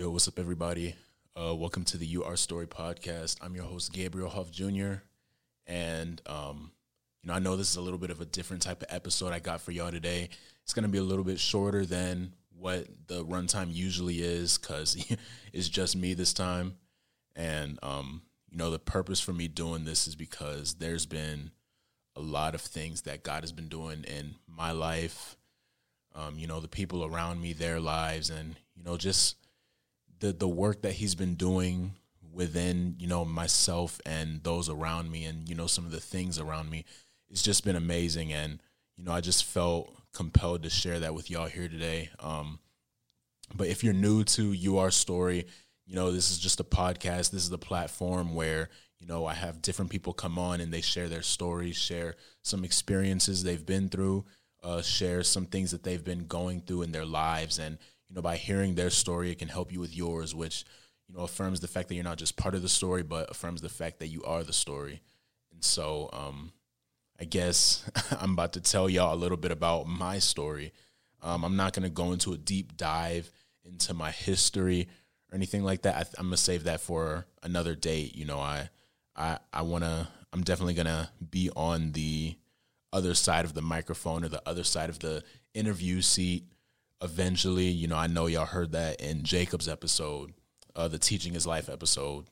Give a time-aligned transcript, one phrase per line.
[0.00, 0.94] Yo, what's up, everybody?
[1.36, 3.36] Uh, welcome to the You Are Story podcast.
[3.42, 4.94] I'm your host, Gabriel Hoff Jr.
[5.66, 6.72] And, um,
[7.22, 9.34] you know, I know this is a little bit of a different type of episode
[9.34, 10.30] I got for y'all today.
[10.62, 14.96] It's going to be a little bit shorter than what the runtime usually is because
[15.52, 16.78] it's just me this time.
[17.36, 21.50] And, um, you know, the purpose for me doing this is because there's been
[22.16, 25.36] a lot of things that God has been doing in my life,
[26.14, 29.36] um, you know, the people around me, their lives, and, you know, just
[30.20, 31.92] the the work that he's been doing
[32.32, 36.38] within you know myself and those around me and you know some of the things
[36.38, 36.84] around me
[37.28, 38.32] it's just been amazing.
[38.32, 38.60] And
[38.96, 42.10] you know i just felt compelled to share that with y'all here today.
[42.20, 42.58] Um
[43.54, 45.46] but if you're new to you are story
[45.86, 47.30] you know this is just a podcast.
[47.30, 50.82] This is a platform where you know i have different people come on and they
[50.82, 54.24] share their stories share some experiences they've been through
[54.62, 57.58] uh, share some things that they've been going through in their lives.
[57.58, 57.78] And
[58.10, 60.64] you know, by hearing their story, it can help you with yours, which,
[61.08, 63.62] you know, affirms the fact that you're not just part of the story, but affirms
[63.62, 65.00] the fact that you are the story.
[65.52, 66.52] And so, um,
[67.20, 67.88] I guess
[68.20, 70.72] I'm about to tell y'all a little bit about my story.
[71.22, 73.30] Um, I'm not going to go into a deep dive
[73.64, 74.88] into my history
[75.30, 75.96] or anything like that.
[75.96, 78.16] I, am gonna save that for another date.
[78.16, 78.68] You know, I,
[79.16, 80.08] I, I want to.
[80.32, 82.36] I'm definitely gonna be on the
[82.92, 85.22] other side of the microphone or the other side of the
[85.54, 86.44] interview seat
[87.02, 90.32] eventually, you know, I know y'all heard that in Jacob's episode,
[90.76, 92.26] uh, the Teaching His Life episode.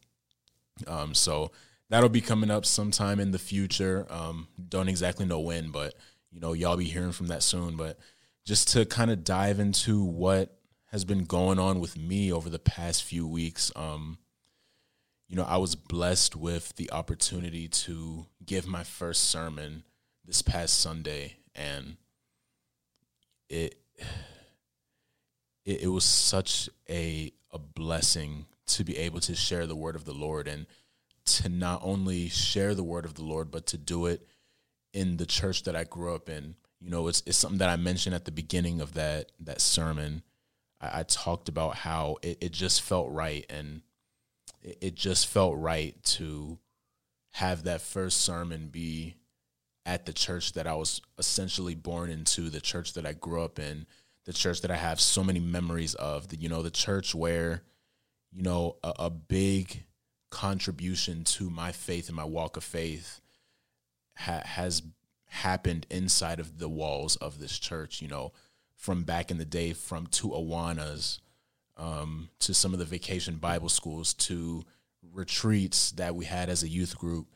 [0.86, 1.50] Um, so
[1.88, 4.06] that'll be coming up sometime in the future.
[4.10, 5.94] Um, don't exactly know when, but
[6.30, 7.77] you know, y'all be hearing from that soon.
[7.77, 7.98] But
[8.44, 12.58] just to kind of dive into what has been going on with me over the
[12.58, 14.19] past few weeks, um,
[15.28, 19.84] you know, I was blessed with the opportunity to give my first sermon
[20.25, 21.97] this past Sunday, and
[23.48, 23.78] it
[25.68, 30.04] it, it was such a a blessing to be able to share the word of
[30.04, 30.66] the Lord and
[31.24, 34.26] to not only share the word of the Lord, but to do it
[34.92, 36.56] in the church that I grew up in.
[36.80, 40.22] You know, it's it's something that I mentioned at the beginning of that that sermon.
[40.80, 43.82] I, I talked about how it, it just felt right and
[44.62, 46.58] it, it just felt right to
[47.32, 49.16] have that first sermon be
[49.84, 53.58] at the church that I was essentially born into, the church that I grew up
[53.58, 53.86] in,
[54.28, 56.28] the church that I have so many memories of.
[56.28, 57.62] The, you know, the church where,
[58.31, 59.84] you know, a, a big
[60.28, 63.22] contribution to my faith and my walk of faith
[64.19, 64.83] ha- has
[65.28, 68.03] happened inside of the walls of this church.
[68.03, 68.33] You know,
[68.77, 71.21] from back in the day, from to Awanas,
[71.78, 74.62] um, to some of the vacation Bible schools, to
[75.10, 77.28] retreats that we had as a youth group,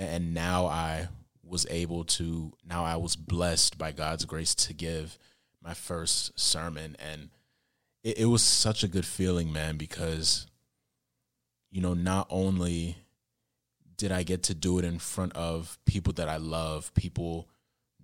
[0.00, 1.06] and now I
[1.44, 2.54] was able to.
[2.68, 5.16] Now I was blessed by God's grace to give
[5.64, 7.30] my first sermon and
[8.04, 10.46] it, it was such a good feeling, man, because
[11.70, 12.96] you know, not only
[13.96, 17.48] did I get to do it in front of people that I love, people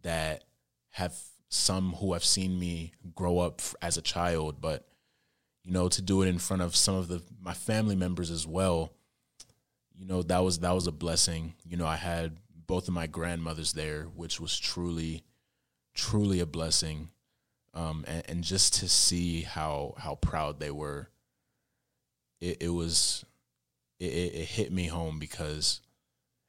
[0.02, 0.42] that
[0.90, 1.14] have
[1.48, 4.88] some who have seen me grow up as a child, but
[5.62, 8.46] you know, to do it in front of some of the my family members as
[8.46, 8.92] well.
[9.94, 11.54] You know, that was that was a blessing.
[11.64, 15.22] You know, I had both of my grandmothers there, which was truly
[15.94, 17.10] truly a blessing
[17.74, 21.08] um, and, and, just to see how how proud they were,
[22.40, 23.24] it, it was
[24.00, 25.80] it, it hit me home because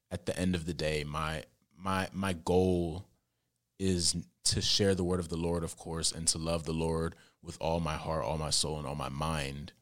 [0.09, 1.43] at the end of the day, my
[1.77, 3.05] my my goal
[3.79, 7.15] is to share the word of the Lord, of course, and to love the Lord
[7.43, 9.73] with all my heart, all my soul, and all my mind,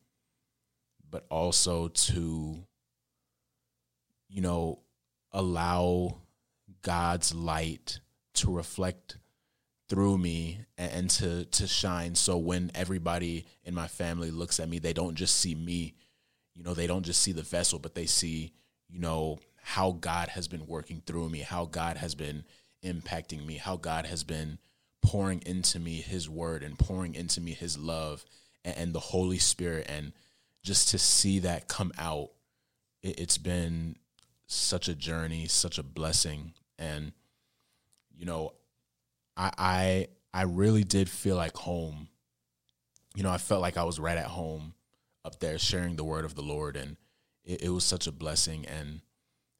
[1.09, 2.63] but also to,
[4.27, 4.79] you know,
[5.31, 6.17] allow
[6.81, 7.99] God's light
[8.35, 9.17] to reflect
[9.89, 12.15] through me and, and, to to shine.
[12.15, 15.95] So when everybody in my family looks at me they don't just see me.
[16.55, 18.53] You know they don't just see the vessel but they see
[18.89, 22.43] you know how God has been working through me how God has been
[22.83, 24.57] impacting me how God has been
[25.01, 28.25] pouring into me his word and pouring into me his love
[28.63, 29.85] and, and the holy spirit.
[29.89, 30.13] And
[30.63, 32.29] just to see that come out
[33.01, 33.95] it, it's been
[34.47, 36.53] such a journey such a blessing.
[36.77, 37.13] And
[38.15, 38.53] you know
[39.39, 42.09] I, I I really did feel like home.
[43.15, 44.73] You know, I felt like I was right at home
[45.25, 46.97] up there sharing the word of the Lord and
[47.43, 49.01] it, it was such a blessing and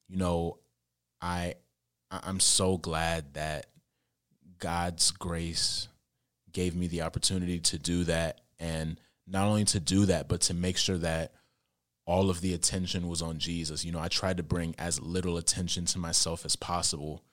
[0.08, 0.60] you know,
[1.22, 1.56] I
[2.12, 3.68] I'm so glad that
[4.60, 5.88] God's grace
[6.52, 10.54] gave me the opportunity to do that and not only to do that but to
[10.54, 11.34] make sure that
[12.06, 13.86] all of the attention was on Jesus.
[13.86, 17.24] You know, I tried to bring as little attention to myself as possible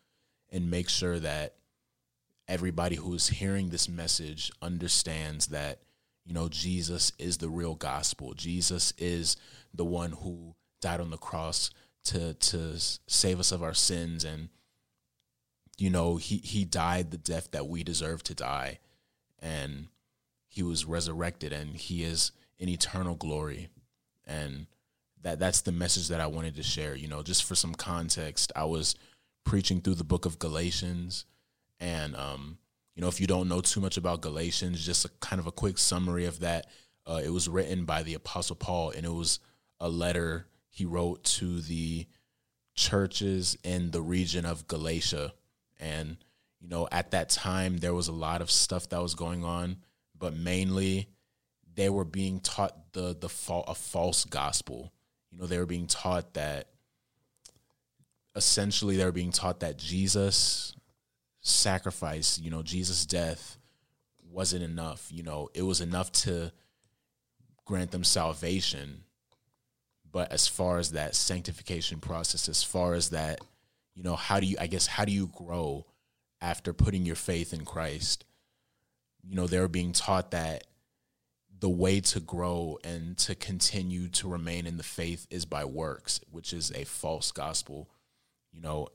[0.52, 1.54] and make sure that
[2.48, 5.80] everybody who is hearing this message understands that
[6.26, 8.34] you know, Jesus is the real gospel.
[8.34, 9.36] Jesus is
[9.72, 11.70] the one who died on the cross
[12.04, 12.74] to to
[13.06, 14.48] save us of our sins and
[15.78, 18.80] you know, he he died the death that we deserve to die
[19.38, 19.86] and
[20.48, 23.68] he was resurrected and he is in eternal glory.
[24.26, 24.66] And
[25.22, 28.50] that that's the message that I wanted to share, you know, just for some context.
[28.56, 28.96] I was
[29.44, 31.24] preaching through the book of Galatians
[31.80, 32.58] and um
[32.96, 35.52] you know, if you don't know too much about Galatians, just a kind of a
[35.52, 36.66] quick summary of that.
[37.06, 39.38] Uh, it was written by the Apostle Paul, and it was
[39.78, 42.06] a letter he wrote to the
[42.74, 45.34] churches in the region of Galatia.
[45.78, 46.16] And,
[46.58, 49.76] you know, at that time, there was a lot of stuff that was going on,
[50.18, 51.10] but mainly
[51.74, 54.90] they were being taught the, the fa- a false gospel.
[55.30, 56.70] You know, they were being taught that
[58.34, 60.74] essentially they were being taught that Jesus
[61.46, 63.56] sacrifice, you know, Jesus' death
[64.30, 65.08] wasn't enough.
[65.10, 66.52] You know, it was enough to
[67.64, 69.04] grant them salvation.
[70.10, 73.40] But as far as that sanctification process, as far as that,
[73.94, 75.86] you know, how do you, I guess, how do you grow
[76.40, 78.24] after putting your faith in Christ?
[79.22, 80.64] You know, they're being taught that
[81.58, 86.20] the way to grow and to continue to remain in the faith is by works,
[86.30, 87.88] which is a false gospel.
[88.52, 88.88] You know,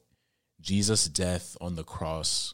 [0.61, 2.53] Jesus' death on the cross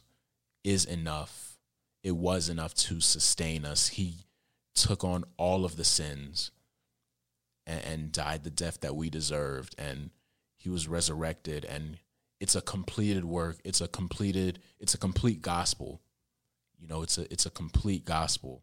[0.64, 1.58] is enough.
[2.02, 3.88] It was enough to sustain us.
[3.88, 4.26] He
[4.74, 6.50] took on all of the sins
[7.66, 9.74] and, and died the death that we deserved.
[9.78, 10.10] And
[10.56, 11.64] he was resurrected.
[11.64, 11.98] And
[12.40, 13.58] it's a completed work.
[13.64, 16.00] It's a completed, it's a complete gospel.
[16.78, 18.62] You know, it's a it's a complete gospel.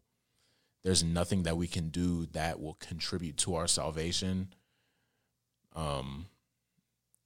[0.82, 4.54] There's nothing that we can do that will contribute to our salvation.
[5.74, 6.26] Um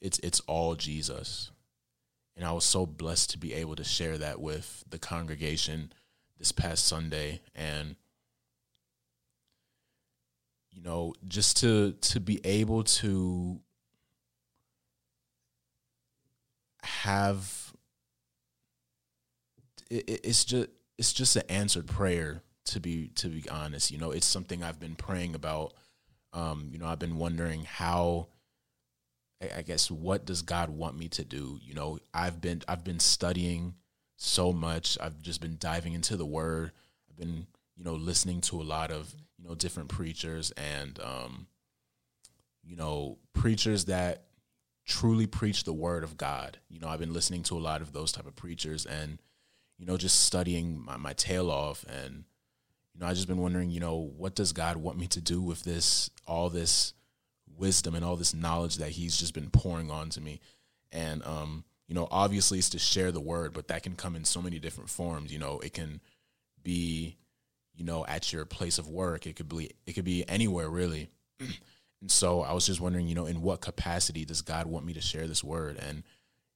[0.00, 1.52] it's it's all Jesus.
[2.40, 5.92] And I was so blessed to be able to share that with the congregation
[6.38, 7.42] this past Sunday.
[7.54, 7.96] And
[10.70, 13.60] you know just to to be able to
[16.82, 17.74] have
[19.90, 23.90] it, it's just it's just an answered prayer to be to be honest.
[23.90, 25.74] You know it's something i've been praying about.
[26.32, 28.28] Um you know i've been wondering how
[29.40, 31.58] I guess what does God want me to do?
[31.62, 33.74] You know, I've been I've been studying
[34.16, 34.98] so much.
[35.00, 36.72] I've just been diving into the word.
[37.08, 41.46] I've been, you know, listening to a lot of, you know, different preachers and um
[42.62, 44.24] you know, preachers that
[44.86, 46.58] truly preach the word of God.
[46.68, 49.18] You know, I've been listening to a lot of those type of preachers and
[49.78, 52.24] you know, just studying my, my tail off and
[52.92, 55.40] you know, I've just been wondering, you know, what does God want me to do
[55.40, 56.92] with this all this
[57.56, 60.40] wisdom and all this knowledge that he's just been pouring onto me.
[60.92, 64.24] And um, you know, obviously it's to share the word, but that can come in
[64.24, 65.32] so many different forms.
[65.32, 66.00] You know, it can
[66.62, 67.16] be,
[67.74, 69.26] you know, at your place of work.
[69.26, 71.10] It could be it could be anywhere really.
[71.40, 74.92] and so I was just wondering, you know, in what capacity does God want me
[74.94, 75.78] to share this word?
[75.78, 76.02] And,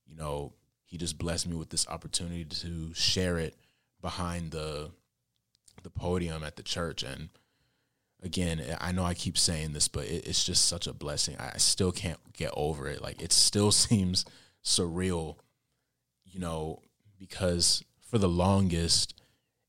[0.06, 0.52] you know,
[0.84, 3.56] he just blessed me with this opportunity to share it
[4.00, 4.90] behind the
[5.82, 7.28] the podium at the church and
[8.24, 11.36] again, I know I keep saying this, but it, it's just such a blessing.
[11.38, 13.02] I still can't get over it.
[13.02, 14.24] Like it still seems
[14.64, 15.36] surreal,
[16.24, 16.80] you know,
[17.18, 19.20] because for the longest,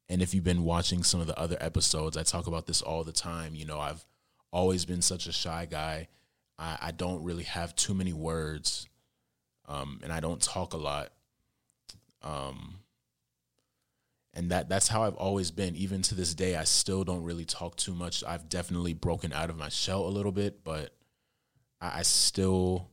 [0.08, 3.04] and if you've been watching some of the other episodes, I talk about this all
[3.04, 3.56] the time.
[3.56, 4.06] You know, I've
[4.52, 6.08] always been such a shy guy.
[6.58, 8.88] I, I don't really have too many words,
[9.68, 11.12] um, and I don't talk a lot.
[12.22, 12.80] Um,
[14.36, 15.76] and that that's how I've always been.
[15.76, 18.24] Even to this day, I still don't really talk too much.
[18.24, 20.94] I've definitely broken out of my shell a little bit, but
[21.80, 22.90] I, I still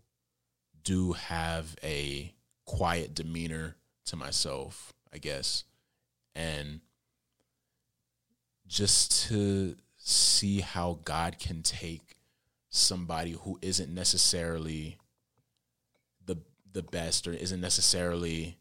[0.85, 2.33] do have a
[2.65, 5.65] quiet demeanor to myself, I guess,
[6.35, 6.81] and
[8.67, 12.17] just to see how God can take
[12.71, 14.97] somebody who isn't necessarily
[16.25, 16.37] the
[16.73, 18.59] the best or isn't necessarily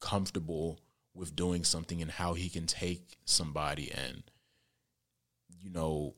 [0.00, 0.78] comfortable
[1.14, 4.22] with doing something and how he can take somebody and
[5.60, 6.14] you know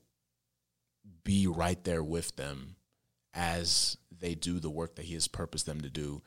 [1.24, 2.76] be right there with them
[3.32, 6.22] as they do the work that he has purposed them to do.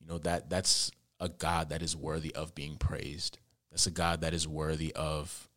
[0.00, 3.38] You know that that's a god that is worthy of being praised.
[3.70, 5.48] That's a god that is worthy of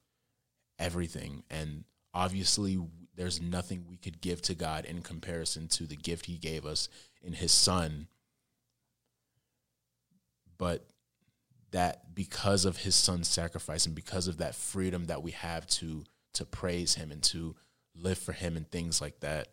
[0.78, 1.44] everything.
[1.50, 2.80] And obviously
[3.16, 6.90] there's nothing we could give to god in comparison to the gift he gave us
[7.22, 8.08] in his son.
[10.58, 10.86] But
[11.72, 16.04] that because of his son's sacrifice and because of that freedom that we have to
[16.34, 17.56] to praise him and to
[17.96, 19.50] live for him and things like that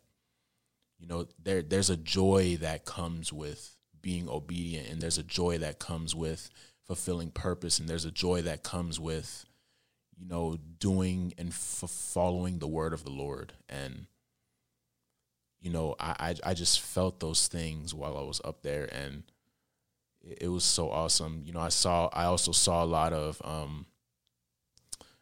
[0.99, 5.59] you know there there's a joy that comes with being obedient and there's a joy
[5.59, 6.51] that comes with
[6.87, 9.45] fulfilling purpose and there's a joy that comes with
[10.19, 13.53] you know, doing and f- following the word of the Lord.
[13.69, 14.07] And,
[15.61, 19.23] you know, I, I, I just felt those things while I was up there and
[20.23, 21.43] it, was so awesome.
[21.45, 23.87] You know, I saw, I also saw a lot of, um,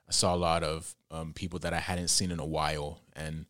[0.09, 3.47] I saw a lot of um, people that I hadn't seen in a while, and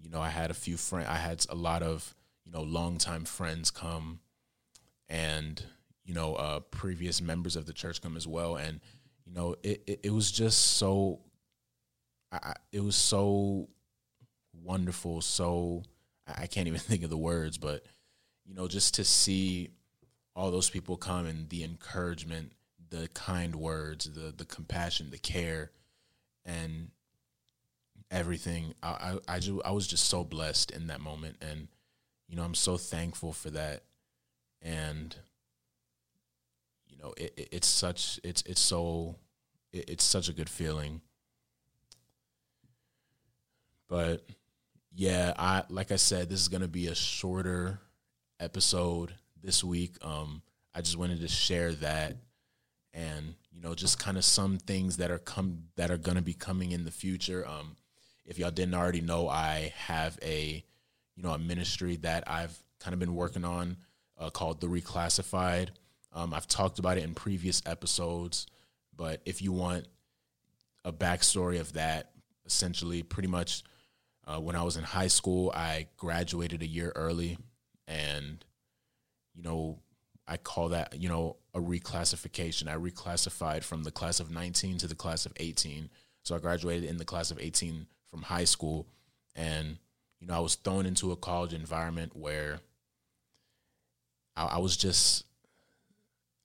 [0.00, 1.08] you know, I had a few friends.
[1.08, 2.14] I had a lot of
[2.46, 4.20] you know longtime friends come,
[5.08, 5.62] and
[6.04, 8.80] you know, uh, previous members of the church come as well, and
[9.26, 11.20] you know, it it, it was just so.
[12.32, 13.68] I, it was so
[14.52, 15.20] wonderful.
[15.20, 15.82] So
[16.26, 17.84] I can't even think of the words, but
[18.46, 19.70] you know, just to see
[20.38, 22.52] all those people come and the encouragement,
[22.90, 25.72] the kind words, the the compassion, the care
[26.44, 26.90] and
[28.10, 28.72] everything.
[28.82, 31.36] I, I, I, just, I was just so blessed in that moment.
[31.42, 31.68] And,
[32.28, 33.82] you know, I'm so thankful for that.
[34.62, 35.14] And,
[36.86, 39.16] you know, it, it, it's such, it's, it's so,
[39.72, 41.00] it, it's such a good feeling.
[43.88, 44.24] But
[44.94, 47.80] yeah, I, like I said, this is to be a shorter
[48.40, 49.96] episode this week.
[50.02, 50.42] Um,
[50.74, 52.16] I just wanted to share that
[52.98, 56.22] and you know just kind of some things that are come that are going to
[56.22, 57.76] be coming in the future um
[58.24, 60.62] if y'all didn't already know i have a
[61.16, 63.76] you know a ministry that i've kind of been working on
[64.18, 65.68] uh, called the reclassified
[66.12, 68.46] um, i've talked about it in previous episodes
[68.96, 69.86] but if you want
[70.84, 72.10] a backstory of that
[72.46, 73.62] essentially pretty much
[74.26, 77.38] uh, when i was in high school i graduated a year early
[77.86, 78.44] and
[79.38, 79.78] you know
[80.28, 82.68] I call that, you know, a reclassification.
[82.68, 85.88] I reclassified from the class of 19 to the class of 18.
[86.22, 88.86] So I graduated in the class of 18 from high school.
[89.34, 89.78] And,
[90.20, 92.60] you know, I was thrown into a college environment where
[94.36, 95.24] I, I was just,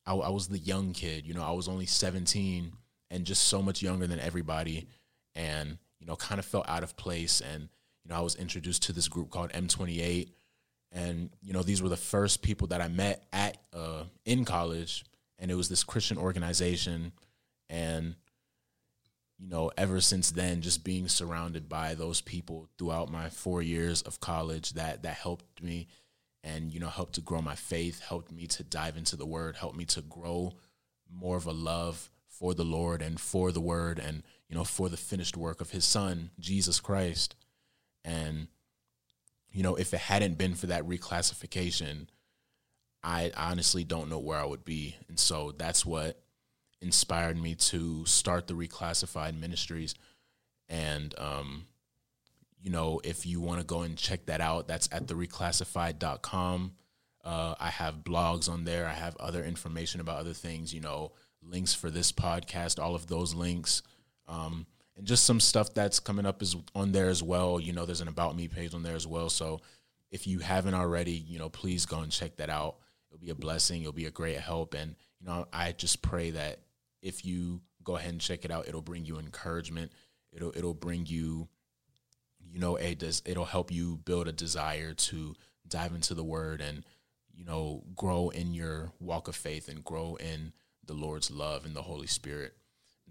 [0.06, 1.28] I, I was the young kid.
[1.28, 2.72] You know, I was only 17
[3.12, 4.88] and just so much younger than everybody.
[5.36, 7.42] And, you know, kind of felt out of place.
[7.42, 7.68] And,
[8.06, 10.30] you know, I was introduced to this group called M28
[10.94, 15.04] and you know these were the first people that I met at uh, in college,
[15.40, 17.12] and it was this Christian organization,
[17.70, 18.16] and
[19.40, 24.04] you know ever since then, just being surrounded by those people throughout my four years
[24.04, 25.88] of college that that helped me,
[26.44, 29.56] and you know helped to grow my faith, helped me to dive into the Word,
[29.56, 30.54] helped me to grow
[31.12, 34.90] more of a love for the Lord and for the Word, and you know for
[34.90, 37.36] the finished work of His Son Jesus Christ,
[38.06, 38.48] and
[39.54, 42.08] you know, if it hadn't been for that reclassification,
[43.04, 44.96] I honestly don't know where I would be.
[45.08, 46.20] And so that's what
[46.82, 49.94] inspired me to start the reclassified ministries.
[50.68, 51.66] And, um,
[52.62, 56.72] you know, if you want to go and check that out, that's at the reclassified.com.
[57.24, 58.88] Uh, I have blogs on there.
[58.88, 63.08] I have other information about other things, you know, links for this podcast, all of
[63.08, 63.84] those links.
[64.28, 67.60] Um, and just some stuff that's coming up is on there as well.
[67.60, 69.30] You know, there's an about me page on there as well.
[69.30, 69.62] So
[70.12, 72.76] if you haven't already, you know, please go and check that out.
[73.10, 73.82] It'll be a blessing.
[73.82, 74.76] It'll be a great help.
[74.76, 76.60] And, you know, I just pray that
[77.02, 79.92] if you go ahead and check it out, it'll bring you encouragement.
[80.32, 81.48] It'll, it'll bring you,
[82.40, 82.96] you know, a,
[83.26, 85.36] it'll help you build a desire to
[85.68, 86.84] dive into the word and,
[87.36, 90.54] you know, grow in your walk of faith and grow in
[90.86, 92.56] the Lord's love and the Holy Spirit.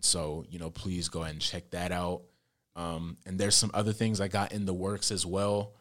[0.03, 2.23] So, you know, please go ahead and check that out.
[2.75, 5.75] Um, and there's some other things I got in the works as well.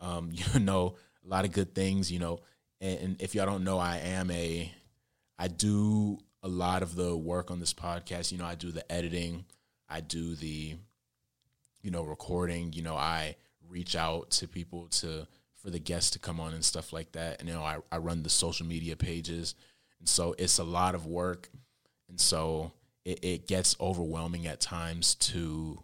[0.00, 2.40] Um, you know, a lot of good things, you know.
[2.80, 4.70] And, and if y'all don't know, I am a,
[5.38, 8.30] I do a lot of the work on this podcast.
[8.30, 9.44] You know, I do the editing,
[9.88, 10.74] I do the,
[11.82, 12.72] you know, recording.
[12.72, 13.36] You know, I
[13.68, 15.26] reach out to people to
[15.56, 17.38] for the guests to come on and stuff like that.
[17.38, 19.54] And you know, I, I run the social media pages,
[20.00, 21.48] and so it's a lot of work.
[22.08, 22.72] And so
[23.04, 25.82] it, it gets overwhelming at times to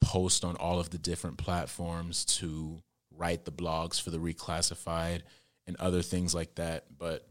[0.00, 2.82] post on all of the different platforms to
[3.16, 5.20] write the blogs for the reclassified
[5.66, 6.86] and other things like that.
[6.98, 7.26] But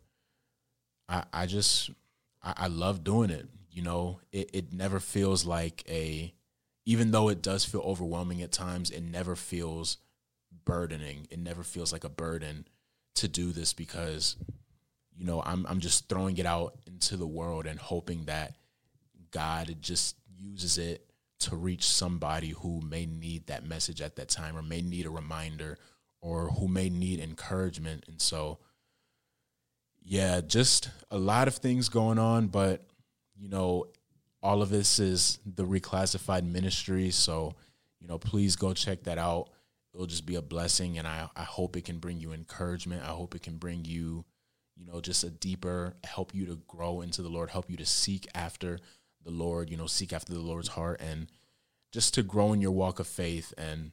[1.08, 1.90] i i just
[2.44, 4.20] i, I love doing it you know?
[4.32, 6.34] It, it never feels like a
[6.86, 9.98] even though it does feel overwhelming at times it never feels
[10.66, 11.28] burdening.
[11.30, 12.68] It never feels like a burden
[13.16, 14.36] to do this because
[15.20, 18.56] you know, I'm I'm just throwing it out into the world and hoping that
[19.32, 21.06] God just uses it
[21.40, 25.10] to reach somebody who may need that message at that time or may need a
[25.10, 25.78] reminder
[26.22, 28.06] or who may need encouragement.
[28.08, 28.60] And so
[30.02, 32.86] yeah, just a lot of things going on, but
[33.38, 33.88] you know,
[34.42, 37.12] all of this is the reclassified ministry.
[37.12, 37.56] So,
[38.00, 39.50] you know, please go check that out.
[39.94, 43.04] It'll just be a blessing and I, I hope it can bring you encouragement.
[43.04, 44.24] I hope it can bring you
[44.80, 47.86] you know, just a deeper help you to grow into the Lord, help you to
[47.86, 48.80] seek after
[49.24, 51.28] the Lord, you know, seek after the Lord's heart and
[51.92, 53.54] just to grow in your walk of faith.
[53.58, 53.92] And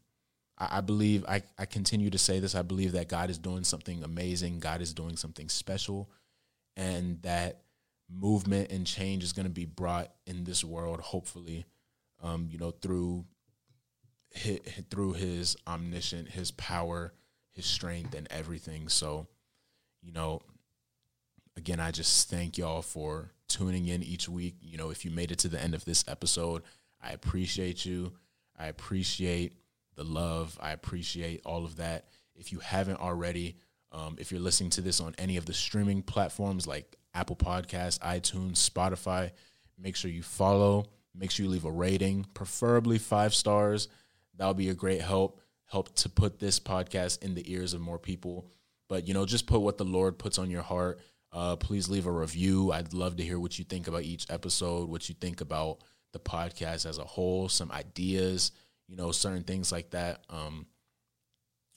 [0.56, 3.64] I, I believe, I, I continue to say this, I believe that God is doing
[3.64, 6.08] something amazing, God is doing something special,
[6.76, 7.62] and that
[8.08, 11.64] movement and change is going to be brought in this world, hopefully,
[12.22, 13.24] um, you know, through
[14.30, 17.12] his, through his omniscient, his power,
[17.50, 18.88] his strength, and everything.
[18.88, 19.26] So,
[20.02, 20.42] you know,
[21.56, 24.56] again, I just thank y'all for tuning in each week.
[24.60, 26.62] You know, if you made it to the end of this episode,
[27.02, 28.12] I appreciate you.
[28.58, 29.54] I appreciate
[29.94, 30.58] the love.
[30.60, 32.06] I appreciate all of that.
[32.34, 33.56] If you haven't already,
[33.92, 37.98] um, if you're listening to this on any of the streaming platforms like Apple Podcasts,
[38.00, 39.30] iTunes, Spotify,
[39.78, 40.86] make sure you follow.
[41.14, 43.88] Make sure you leave a rating, preferably five stars.
[44.36, 45.40] That'll be a great help.
[45.64, 48.46] Help to put this podcast in the ears of more people.
[48.88, 51.00] But you know, just put what the Lord puts on your heart.
[51.32, 52.72] Uh, please leave a review.
[52.72, 55.78] I'd love to hear what you think about each episode, what you think about
[56.12, 58.52] the podcast as a whole, some ideas,
[58.88, 60.24] you know, certain things like that.
[60.30, 60.66] Um,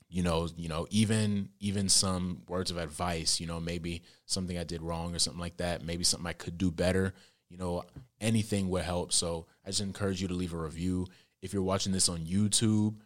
[0.08, 4.64] you know, you know, even even some words of advice, you know, maybe something I
[4.64, 7.14] did wrong or something like that, maybe something I could do better,
[7.48, 7.84] you know,
[8.20, 9.12] anything would help.
[9.12, 11.06] So I just encourage you to leave a review.
[11.42, 12.96] If you're watching this on YouTube,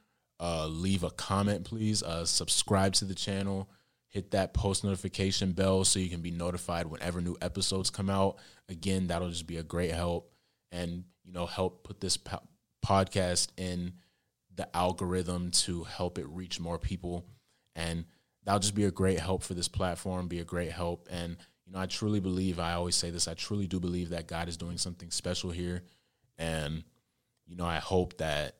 [0.41, 2.03] uh, leave a comment, please.
[2.03, 3.69] Uh, subscribe to the channel.
[4.15, 8.37] Hit that post notification bell so you can be notified whenever new episodes come out.
[8.69, 10.33] Again, that'll just be a great help
[10.71, 12.47] and you know help put this po-
[12.87, 13.95] podcast in
[14.55, 17.27] the algorithm to help it reach more people.
[17.75, 18.05] And
[18.45, 21.09] that'll just be a great help for this platform be a great help.
[21.11, 24.29] And you know i truly believe i always say this i truly do believe that
[24.29, 25.83] god is doing something special here.
[26.39, 26.85] And
[27.47, 28.59] you know i hope that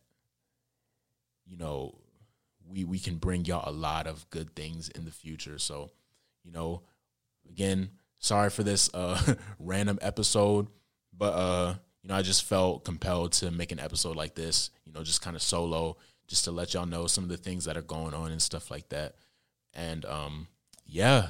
[1.47, 1.95] you know
[2.69, 5.91] we we can bring y'all a lot of good things in the future so
[6.43, 6.83] you know
[7.49, 10.67] again sorry for this uh random episode
[11.17, 11.75] but uh
[12.05, 15.23] you know, I just felt compelled to make an episode like this, you know, just
[15.23, 15.97] kind of solo,
[16.29, 18.71] just to let y'all know some of the things that are going on and stuff
[18.71, 19.15] like that.
[19.73, 20.49] And um,
[20.85, 21.29] yeah,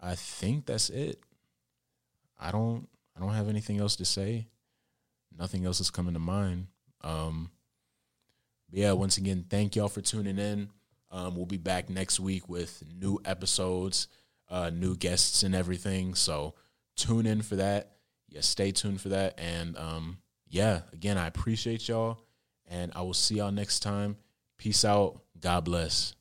[0.00, 1.20] I think that's it.
[2.38, 4.48] I don't I don't have anything else to say.
[5.38, 6.68] Nothing else is coming to mind.
[7.02, 7.50] Um,
[8.70, 10.70] yeah, once again, thank y'all for tuning in.
[11.10, 14.08] Um, we'll be back next week with new episodes,
[14.48, 16.14] uh, new guests, and everything.
[16.14, 16.54] So
[16.96, 17.92] tune in for that
[18.30, 19.38] yeah, stay tuned for that.
[19.38, 22.18] And um, yeah, again, I appreciate y'all.
[22.68, 24.16] And I will see y'all next time.
[24.56, 25.20] Peace out.
[25.40, 26.14] God bless.